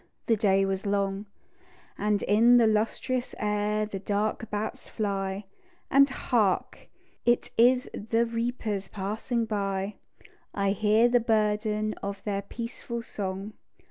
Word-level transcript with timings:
The 0.25 0.35
day 0.35 0.65
was 0.65 0.87
long; 0.87 1.27
And 1.95 2.23
in 2.23 2.57
the 2.57 2.65
lustrous 2.65 3.35
air 3.37 3.85
the 3.85 3.99
dark 3.99 4.49
bats 4.49 4.89
fly; 4.89 5.45
And 5.91 6.09
Hark! 6.09 6.87
It 7.23 7.51
is 7.55 7.87
the 7.93 8.25
reapers 8.25 8.87
passing 8.87 9.45
by, 9.45 9.97
I 10.55 10.71
hear 10.71 11.07
the 11.07 11.19
burden 11.19 11.93
of 12.01 12.23
their 12.23 12.41
peaceful 12.41 13.03
song. 13.03 13.53